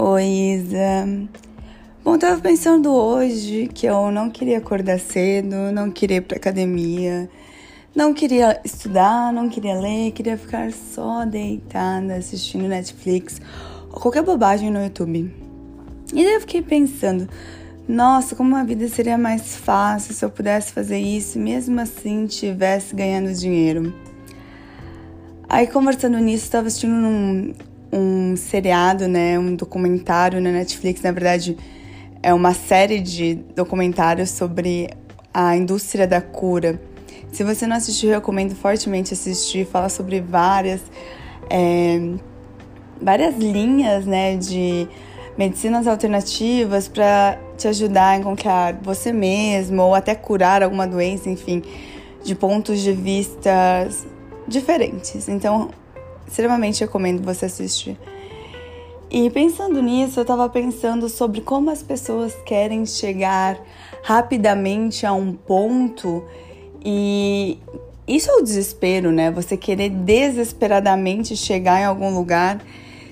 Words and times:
Oi, 0.00 0.24
Isa. 0.24 1.08
Bom, 2.04 2.16
tava 2.16 2.40
pensando 2.40 2.88
hoje 2.94 3.68
que 3.74 3.84
eu 3.84 4.12
não 4.12 4.30
queria 4.30 4.58
acordar 4.58 5.00
cedo, 5.00 5.72
não 5.72 5.90
queria 5.90 6.18
ir 6.18 6.20
pra 6.20 6.36
academia, 6.36 7.28
não 7.96 8.14
queria 8.14 8.60
estudar, 8.64 9.32
não 9.32 9.48
queria 9.48 9.74
ler, 9.74 10.12
queria 10.12 10.38
ficar 10.38 10.70
só 10.70 11.24
deitada 11.24 12.14
assistindo 12.14 12.68
Netflix 12.68 13.40
ou 13.90 13.98
qualquer 13.98 14.22
bobagem 14.22 14.70
no 14.70 14.80
YouTube. 14.80 15.34
E 16.14 16.22
daí 16.22 16.34
eu 16.34 16.40
fiquei 16.42 16.62
pensando, 16.62 17.28
nossa, 17.88 18.36
como 18.36 18.54
a 18.54 18.62
vida 18.62 18.86
seria 18.86 19.18
mais 19.18 19.56
fácil 19.56 20.14
se 20.14 20.24
eu 20.24 20.30
pudesse 20.30 20.72
fazer 20.72 21.00
isso, 21.00 21.40
mesmo 21.40 21.80
assim 21.80 22.24
tivesse 22.28 22.94
ganhando 22.94 23.34
dinheiro. 23.34 23.92
Aí 25.48 25.66
conversando 25.66 26.18
nisso, 26.18 26.44
estava 26.44 26.68
assistindo 26.68 26.94
um, 26.94 27.52
um 27.92 28.36
seriado, 28.36 29.08
né, 29.08 29.38
um 29.38 29.54
documentário 29.54 30.40
na 30.40 30.50
Netflix, 30.50 31.02
na 31.02 31.12
verdade 31.12 31.56
é 32.22 32.34
uma 32.34 32.52
série 32.52 33.00
de 33.00 33.34
documentários 33.54 34.30
sobre 34.30 34.90
a 35.32 35.56
indústria 35.56 36.06
da 36.06 36.20
cura. 36.20 36.80
Se 37.32 37.44
você 37.44 37.66
não 37.66 37.76
assistiu, 37.76 38.10
recomendo 38.10 38.54
fortemente 38.54 39.12
assistir. 39.12 39.66
Fala 39.66 39.88
sobre 39.88 40.20
várias, 40.20 40.80
é, 41.50 42.14
várias 43.00 43.36
linhas 43.36 44.06
né, 44.06 44.36
de 44.36 44.88
medicinas 45.36 45.86
alternativas 45.86 46.88
para 46.88 47.38
te 47.56 47.68
ajudar 47.68 48.08
a 48.08 48.16
encontrar 48.16 48.74
você 48.82 49.12
mesmo 49.12 49.82
ou 49.82 49.94
até 49.94 50.14
curar 50.14 50.62
alguma 50.62 50.86
doença, 50.86 51.30
enfim, 51.30 51.62
de 52.24 52.34
pontos 52.34 52.80
de 52.80 52.92
vista 52.92 53.88
diferentes. 54.48 55.28
Então, 55.28 55.70
extremamente 56.28 56.80
recomendo 56.80 57.24
você 57.24 57.46
assistir. 57.46 57.98
E 59.10 59.30
pensando 59.30 59.82
nisso, 59.82 60.20
eu 60.20 60.22
estava 60.22 60.48
pensando 60.48 61.08
sobre 61.08 61.40
como 61.40 61.70
as 61.70 61.82
pessoas 61.82 62.34
querem 62.44 62.84
chegar 62.84 63.58
rapidamente 64.02 65.06
a 65.06 65.12
um 65.14 65.32
ponto 65.32 66.22
e 66.84 67.58
isso 68.06 68.30
é 68.30 68.34
o 68.34 68.42
desespero, 68.42 69.10
né? 69.10 69.30
Você 69.30 69.56
querer 69.56 69.88
desesperadamente 69.88 71.36
chegar 71.36 71.80
em 71.80 71.84
algum 71.84 72.14
lugar 72.14 72.62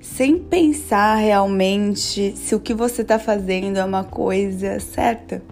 sem 0.00 0.38
pensar 0.38 1.16
realmente 1.16 2.34
se 2.36 2.54
o 2.54 2.60
que 2.60 2.74
você 2.74 3.02
está 3.02 3.18
fazendo 3.18 3.78
é 3.78 3.84
uma 3.84 4.04
coisa 4.04 4.78
certa. 4.80 5.42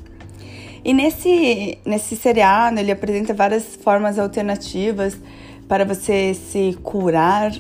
E 0.85 0.93
nesse, 0.93 1.79
nesse 1.85 2.15
seriado, 2.15 2.79
ele 2.79 2.93
apresenta 2.93 3.35
várias 3.35 3.75
formas 3.77 4.19
alternativas 4.19 5.19
para 5.69 5.84
você 5.84 6.34
se 6.34 6.78
curar 6.83 7.53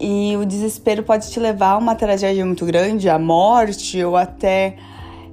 e 0.00 0.36
o 0.36 0.44
desespero 0.44 1.02
pode 1.02 1.30
te 1.30 1.40
levar 1.40 1.72
a 1.72 1.78
uma 1.78 1.94
tragédia 1.94 2.44
muito 2.46 2.64
grande, 2.64 3.08
à 3.08 3.18
morte 3.18 4.02
ou 4.04 4.16
até 4.16 4.76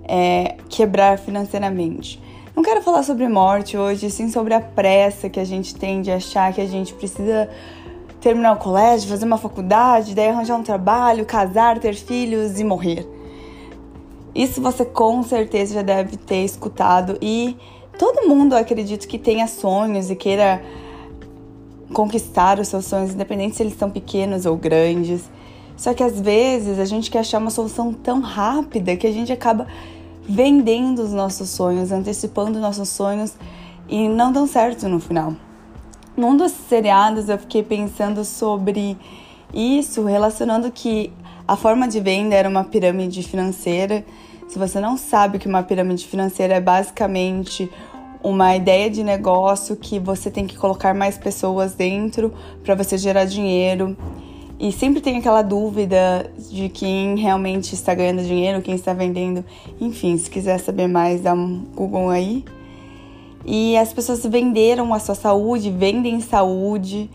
é, 0.08 0.56
quebrar 0.70 1.20
financeiramente. 1.20 2.22
Não 2.56 2.64
quero 2.64 2.82
falar 2.82 3.04
sobre 3.04 3.28
morte 3.28 3.78
hoje, 3.78 4.10
sim 4.10 4.30
sobre 4.30 4.54
a 4.54 4.62
pressa 4.62 5.30
que 5.30 5.40
a 5.40 5.44
gente 5.44 5.76
tem 5.76 6.02
de 6.02 6.10
achar 6.10 6.54
que 6.54 6.62
a 6.62 6.66
gente 6.66 6.94
precisa 6.94 7.50
terminar 8.22 8.54
o 8.54 8.58
colégio, 8.58 9.10
fazer 9.10 9.26
uma 9.26 9.38
faculdade, 9.38 10.16
daí 10.16 10.30
arranjar 10.30 10.56
um 10.56 10.64
trabalho, 10.64 11.26
casar, 11.26 11.78
ter 11.80 11.94
filhos 11.94 12.60
e 12.60 12.64
morrer. 12.64 13.08
Isso 14.34 14.62
você 14.62 14.84
com 14.84 15.22
certeza 15.22 15.76
já 15.76 15.82
deve 15.82 16.18
ter 16.18 16.44
escutado 16.44 17.18
e 17.22 17.56
todo 18.00 18.28
mundo 18.28 18.56
acredito 18.56 19.08
que 19.08 19.20
tenha 19.20 19.48
sonhos 19.48 20.10
e 20.10 20.16
queira 20.16 20.62
conquistar 21.96 22.60
os 22.60 22.68
seus 22.68 22.86
sonhos, 22.86 23.14
independente 23.14 23.56
se 23.56 23.64
eles 23.64 23.78
são 23.78 23.90
pequenos 23.90 24.46
ou 24.46 24.58
grandes. 24.58 25.24
Só 25.78 25.94
que 25.94 26.04
às 26.04 26.20
vezes 26.20 26.78
a 26.78 26.84
gente 26.84 27.10
quer 27.10 27.20
achar 27.20 27.38
uma 27.38 27.50
solução 27.50 27.94
tão 27.94 28.20
rápida 28.20 28.98
que 28.98 29.08
a 29.08 29.12
gente 29.12 29.32
acaba 29.32 29.66
vendendo 30.28 31.02
os 31.02 31.14
nossos 31.14 31.50
sonhos, 31.50 31.94
antecipando 31.94 32.60
nossos 32.60 32.90
sonhos 32.90 33.34
e 33.88 34.10
não 34.10 34.34
dão 34.34 34.46
certo 34.46 34.90
no 34.90 35.00
final. 35.00 35.34
Num 36.18 36.36
dos 36.36 36.52
seriados 36.52 37.30
eu 37.30 37.38
fiquei 37.38 37.64
pensando 37.64 38.26
sobre 38.26 38.98
isso, 39.54 40.04
relacionando 40.04 40.70
que 40.72 41.14
a 41.48 41.56
forma 41.56 41.88
de 41.88 42.02
venda 42.02 42.36
era 42.36 42.50
uma 42.50 42.66
pirâmide 42.66 43.24
financeira. 43.24 44.06
Se 44.50 44.60
você 44.60 44.82
não 44.82 44.98
sabe 44.98 45.40
que 45.40 45.48
uma 45.48 45.64
pirâmide 45.64 46.06
financeira 46.06 46.56
é 46.56 46.62
basicamente 46.62 47.72
uma 48.26 48.56
ideia 48.56 48.90
de 48.90 49.04
negócio 49.04 49.76
que 49.76 50.00
você 50.00 50.32
tem 50.32 50.48
que 50.48 50.58
colocar 50.58 50.96
mais 50.96 51.16
pessoas 51.16 51.76
dentro 51.76 52.34
para 52.64 52.74
você 52.74 52.98
gerar 52.98 53.26
dinheiro. 53.26 53.96
E 54.60 54.72
sempre 54.72 55.00
tem 55.00 55.18
aquela 55.18 55.44
dúvida 55.44 56.32
de 56.50 56.68
quem 56.70 57.16
realmente 57.18 57.76
está 57.76 57.94
ganhando 57.94 58.24
dinheiro, 58.24 58.64
quem 58.64 58.74
está 58.74 58.94
vendendo. 58.94 59.46
Enfim, 59.80 60.18
se 60.18 60.28
quiser 60.28 60.60
saber 60.60 60.88
mais, 60.88 61.22
dá 61.22 61.36
um 61.36 61.66
Google 61.76 62.10
aí. 62.10 62.44
E 63.46 63.78
as 63.78 63.94
pessoas 63.94 64.26
venderam 64.26 64.92
a 64.92 64.98
sua 64.98 65.14
saúde, 65.14 65.70
vendem 65.70 66.20
saúde. 66.20 67.08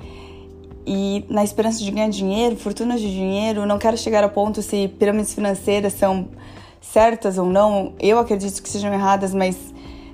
E 0.87 1.25
na 1.29 1.43
esperança 1.43 1.83
de 1.83 1.91
ganhar 1.91 2.09
dinheiro, 2.09 2.55
fortunas 2.55 3.01
de 3.01 3.11
dinheiro, 3.11 3.67
não 3.67 3.79
quero 3.79 3.97
chegar 3.97 4.23
ao 4.23 4.31
ponto 4.31 4.63
se 4.63 4.87
pirâmides 4.87 5.35
financeiras 5.35 5.93
são 5.95 6.29
certas 6.81 7.37
ou 7.37 7.47
não. 7.47 7.95
Eu 7.99 8.21
acredito 8.21 8.63
que 8.63 8.69
sejam 8.69 8.93
erradas, 8.93 9.35
mas 9.35 9.57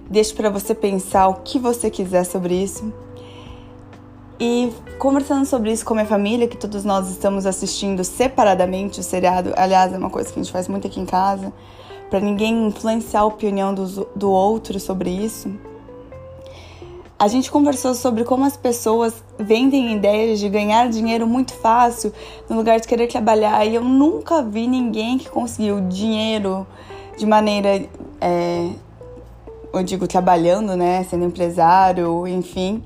Deixo 0.09 0.35
para 0.35 0.51
você 0.51 0.75
pensar 0.75 1.29
o 1.29 1.35
que 1.43 1.59
você 1.59 1.91
quiser 1.91 2.25
sobre 2.25 2.55
isso. 2.55 2.93
E 4.39 4.71
conversando 4.99 5.47
sobre 5.47 5.73
isso 5.73 5.85
com 5.85 5.95
minha 5.95 6.07
família, 6.07 6.47
que 6.47 6.57
todos 6.57 6.85
nós 6.85 7.09
estamos 7.09 7.47
assistindo 7.47 8.05
separadamente 8.05 9.01
o 9.01 9.03
seriado, 9.03 9.53
aliás, 9.57 9.93
é 9.93 9.99
uma 9.99 10.11
coisa 10.11 10.33
que 10.33 10.39
a 10.39 10.43
gente 10.43 10.53
faz 10.53 10.69
muito 10.69 10.87
aqui 10.87 11.01
em 11.01 11.07
casa, 11.07 11.53
para 12.11 12.21
ninguém 12.21 12.67
influenciar 12.67 13.21
a 13.21 13.25
opinião 13.25 13.75
do, 13.75 14.07
do 14.15 14.31
outro 14.31 14.79
sobre 14.79 15.11
isso. 15.11 15.51
A 17.19 17.29
gente 17.29 17.51
conversou 17.51 17.95
sobre 17.95 18.25
como 18.25 18.45
as 18.45 18.59
pessoas 18.59 19.25
vendem 19.39 19.95
ideias 19.95 20.39
de 20.39 20.51
ganhar 20.51 20.91
dinheiro 20.91 21.27
muito 21.27 21.55
fácil 21.55 22.13
no 22.47 22.57
lugar 22.57 22.79
de 22.79 22.87
querer 22.87 23.07
trabalhar. 23.07 23.65
E 23.65 23.75
eu 23.75 23.83
nunca 23.83 24.43
vi 24.43 24.69
ninguém 24.69 25.17
que 25.17 25.31
conseguiu 25.31 25.81
dinheiro 25.81 26.67
de 27.17 27.25
maneira 27.25 27.87
é, 28.21 28.69
eu 29.73 29.83
digo 29.83 30.07
trabalhando, 30.07 30.77
né, 30.77 31.05
sendo 31.05 31.25
empresário, 31.25 32.27
enfim, 32.27 32.83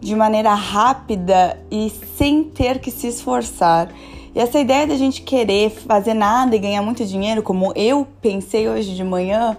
de 0.00 0.14
maneira 0.14 0.54
rápida 0.54 1.58
e 1.70 1.90
sem 2.16 2.44
ter 2.44 2.78
que 2.78 2.90
se 2.90 3.08
esforçar. 3.08 3.92
E 4.34 4.38
essa 4.38 4.58
ideia 4.58 4.86
da 4.86 4.96
gente 4.96 5.22
querer 5.22 5.70
fazer 5.70 6.14
nada 6.14 6.54
e 6.54 6.58
ganhar 6.58 6.82
muito 6.82 7.04
dinheiro, 7.04 7.42
como 7.42 7.72
eu 7.74 8.06
pensei 8.20 8.68
hoje 8.68 8.94
de 8.94 9.02
manhã, 9.02 9.56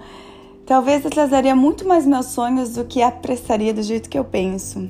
talvez 0.66 1.06
atrasaria 1.06 1.56
muito 1.56 1.88
mais 1.88 2.06
meus 2.06 2.28
sonhos 2.28 2.76
do 2.76 2.86
que 2.86 3.02
apressaria 3.02 3.74
do 3.74 3.82
jeito 3.82 4.10
que 4.10 4.18
eu 4.18 4.24
penso. 4.24 4.90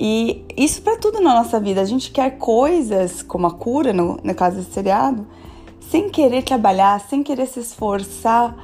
E 0.00 0.44
isso 0.56 0.80
para 0.82 0.96
tudo 0.96 1.20
na 1.20 1.34
nossa 1.34 1.58
vida. 1.58 1.80
A 1.80 1.84
gente 1.84 2.10
quer 2.10 2.38
coisas, 2.38 3.20
como 3.20 3.46
a 3.46 3.50
cura, 3.50 3.92
no, 3.92 4.18
no 4.22 4.34
caso 4.34 4.56
desse 4.56 4.72
seriado, 4.72 5.26
sem 5.90 6.08
querer 6.08 6.42
trabalhar, 6.42 7.00
sem 7.00 7.22
querer 7.22 7.46
se 7.46 7.60
esforçar 7.60 8.54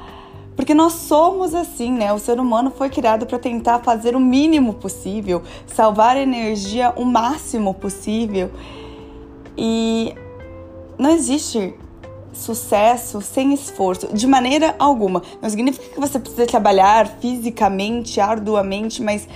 porque 0.56 0.74
nós 0.74 0.92
somos 0.92 1.54
assim, 1.54 1.92
né? 1.92 2.12
O 2.12 2.18
ser 2.18 2.38
humano 2.38 2.72
foi 2.76 2.88
criado 2.88 3.26
para 3.26 3.38
tentar 3.38 3.80
fazer 3.80 4.14
o 4.14 4.20
mínimo 4.20 4.74
possível, 4.74 5.42
salvar 5.66 6.16
energia 6.16 6.92
o 6.96 7.04
máximo 7.04 7.74
possível. 7.74 8.50
E 9.56 10.14
não 10.98 11.10
existe 11.10 11.74
sucesso 12.32 13.20
sem 13.20 13.52
esforço, 13.52 14.12
de 14.12 14.26
maneira 14.26 14.74
alguma. 14.78 15.22
Não 15.40 15.48
significa 15.48 15.88
que 15.88 16.00
você 16.00 16.18
precisa 16.18 16.46
trabalhar 16.46 17.06
fisicamente, 17.20 18.20
arduamente, 18.20 19.02
mas 19.02 19.28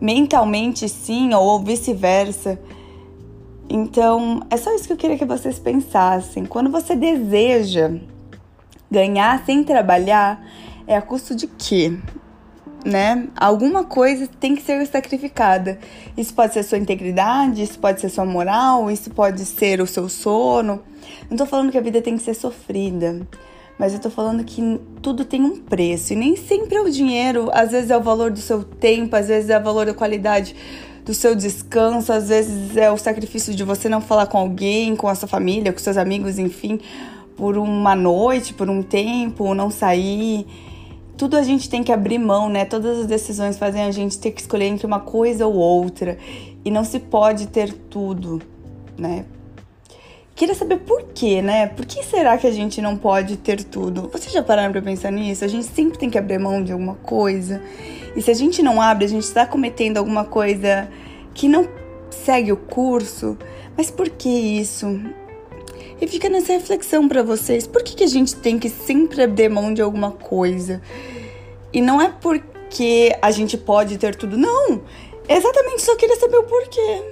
mentalmente 0.00 0.88
sim, 0.88 1.32
ou 1.34 1.60
vice-versa. 1.60 2.58
Então, 3.68 4.42
é 4.48 4.56
só 4.56 4.72
isso 4.74 4.86
que 4.86 4.92
eu 4.92 4.96
queria 4.96 5.18
que 5.18 5.24
vocês 5.24 5.58
pensassem. 5.58 6.44
Quando 6.44 6.70
você 6.70 6.94
deseja 6.94 7.94
Ganhar 8.90 9.44
sem 9.44 9.64
trabalhar 9.64 10.44
é 10.86 10.96
a 10.96 11.02
custo 11.02 11.34
de 11.34 11.46
quê? 11.46 11.92
Né? 12.84 13.28
Alguma 13.36 13.82
coisa 13.82 14.28
tem 14.28 14.54
que 14.54 14.62
ser 14.62 14.86
sacrificada. 14.86 15.78
Isso 16.16 16.32
pode 16.32 16.54
ser 16.54 16.62
sua 16.62 16.78
integridade, 16.78 17.62
isso 17.62 17.78
pode 17.80 18.00
ser 18.00 18.08
sua 18.08 18.24
moral, 18.24 18.90
isso 18.90 19.10
pode 19.10 19.44
ser 19.44 19.80
o 19.80 19.86
seu 19.86 20.08
sono. 20.08 20.82
Não 21.28 21.36
tô 21.36 21.46
falando 21.46 21.72
que 21.72 21.78
a 21.78 21.80
vida 21.80 22.00
tem 22.00 22.16
que 22.16 22.22
ser 22.22 22.34
sofrida, 22.34 23.26
mas 23.78 23.92
eu 23.92 23.98
tô 23.98 24.08
falando 24.08 24.44
que 24.44 24.80
tudo 25.02 25.24
tem 25.24 25.42
um 25.42 25.56
preço 25.56 26.12
e 26.12 26.16
nem 26.16 26.36
sempre 26.36 26.76
é 26.76 26.80
o 26.80 26.90
dinheiro, 26.90 27.50
às 27.52 27.72
vezes 27.72 27.90
é 27.90 27.96
o 27.96 28.02
valor 28.02 28.30
do 28.30 28.38
seu 28.38 28.62
tempo, 28.62 29.16
às 29.16 29.26
vezes 29.28 29.50
é 29.50 29.58
o 29.58 29.62
valor 29.62 29.86
da 29.86 29.94
qualidade 29.94 30.54
do 31.04 31.14
seu 31.14 31.34
descanso, 31.34 32.12
às 32.12 32.28
vezes 32.28 32.76
é 32.76 32.90
o 32.90 32.96
sacrifício 32.96 33.54
de 33.54 33.62
você 33.62 33.88
não 33.88 34.00
falar 34.00 34.26
com 34.26 34.38
alguém, 34.38 34.96
com 34.96 35.06
a 35.06 35.14
sua 35.14 35.28
família, 35.28 35.72
com 35.72 35.78
seus 35.78 35.96
amigos, 35.96 36.38
enfim, 36.38 36.80
por 37.36 37.58
uma 37.58 37.94
noite, 37.94 38.54
por 38.54 38.70
um 38.70 38.82
tempo, 38.82 39.54
não 39.54 39.70
sair. 39.70 40.46
Tudo 41.16 41.36
a 41.36 41.42
gente 41.42 41.68
tem 41.68 41.82
que 41.82 41.92
abrir 41.92 42.18
mão, 42.18 42.48
né? 42.48 42.64
Todas 42.64 43.00
as 43.00 43.06
decisões 43.06 43.58
fazem 43.58 43.82
a 43.82 43.90
gente 43.90 44.18
ter 44.18 44.30
que 44.30 44.40
escolher 44.40 44.66
entre 44.66 44.86
uma 44.86 45.00
coisa 45.00 45.46
ou 45.46 45.54
outra. 45.54 46.18
E 46.64 46.70
não 46.70 46.84
se 46.84 46.98
pode 46.98 47.46
ter 47.48 47.72
tudo, 47.72 48.42
né? 48.98 49.24
Queria 50.34 50.54
saber 50.54 50.80
por 50.80 51.02
quê, 51.14 51.40
né? 51.40 51.66
Por 51.66 51.86
que 51.86 52.02
será 52.02 52.36
que 52.36 52.46
a 52.46 52.50
gente 52.50 52.82
não 52.82 52.94
pode 52.94 53.38
ter 53.38 53.64
tudo? 53.64 54.10
Vocês 54.12 54.32
já 54.32 54.42
pararam 54.42 54.70
pra 54.70 54.82
pensar 54.82 55.10
nisso? 55.10 55.42
A 55.44 55.48
gente 55.48 55.66
sempre 55.66 55.98
tem 55.98 56.10
que 56.10 56.18
abrir 56.18 56.38
mão 56.38 56.62
de 56.62 56.72
alguma 56.72 56.94
coisa. 56.96 57.62
E 58.14 58.20
se 58.20 58.30
a 58.30 58.34
gente 58.34 58.62
não 58.62 58.80
abre, 58.80 59.06
a 59.06 59.08
gente 59.08 59.22
está 59.22 59.46
cometendo 59.46 59.96
alguma 59.96 60.24
coisa 60.24 60.90
que 61.32 61.48
não 61.48 61.66
segue 62.10 62.52
o 62.52 62.56
curso. 62.56 63.38
Mas 63.76 63.90
por 63.90 64.10
que 64.10 64.28
isso? 64.28 65.00
E 66.00 66.06
fica 66.06 66.28
nessa 66.28 66.52
reflexão 66.52 67.08
para 67.08 67.22
vocês. 67.22 67.66
Por 67.66 67.82
que, 67.82 67.94
que 67.94 68.04
a 68.04 68.08
gente 68.08 68.36
tem 68.36 68.58
que 68.58 68.68
sempre 68.68 69.22
abrir 69.22 69.48
mão 69.48 69.72
de 69.72 69.80
alguma 69.82 70.12
coisa? 70.12 70.82
E 71.72 71.80
não 71.80 72.00
é 72.00 72.08
porque 72.08 73.16
a 73.20 73.30
gente 73.30 73.56
pode 73.56 73.98
ter 73.98 74.14
tudo, 74.14 74.36
não. 74.36 74.82
Exatamente, 75.28 75.82
só 75.82 75.96
queria 75.96 76.16
saber 76.16 76.36
o 76.36 76.44
porquê. 76.44 77.02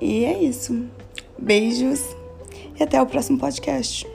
E 0.00 0.24
é 0.24 0.42
isso. 0.42 0.86
Beijos 1.38 2.16
e 2.78 2.82
até 2.82 3.00
o 3.00 3.06
próximo 3.06 3.38
podcast. 3.38 4.06